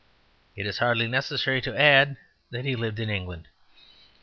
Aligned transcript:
It 0.55 0.65
is 0.65 0.79
hardly 0.79 1.05
necessary 1.07 1.61
to 1.61 1.79
add 1.79 2.17
that 2.49 2.65
he 2.65 2.75
lived 2.75 2.99
in 2.99 3.11
England. 3.11 3.49